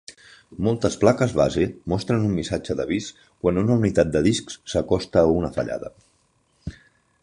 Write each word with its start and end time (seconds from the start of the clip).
Moltes 0.67 0.95
plaques 1.03 1.35
base 1.39 1.67
mostren 1.93 2.25
un 2.29 2.33
missatge 2.39 2.77
d'avís 2.81 3.11
quan 3.27 3.63
una 3.65 3.77
unitat 3.83 4.13
de 4.17 4.27
disc 4.31 4.53
s'acosta 4.75 5.25
a 5.27 5.33
una 5.39 5.57
fallada. 5.61 5.97